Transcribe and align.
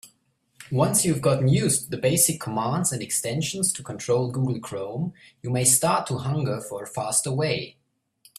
Once 0.71 1.05
you've 1.05 1.21
gotten 1.21 1.47
used 1.47 1.83
to 1.83 1.89
the 1.91 1.97
basic 1.97 2.41
commands 2.41 2.91
and 2.91 3.03
extensions 3.03 3.71
to 3.71 3.83
control 3.83 4.31
Google 4.31 4.59
Chrome, 4.59 5.13
you 5.43 5.51
may 5.51 5.63
start 5.63 6.07
to 6.07 6.17
hunger 6.17 6.59
for 6.59 6.81
a 6.81 6.87
faster 6.87 7.31
way. 7.31 7.77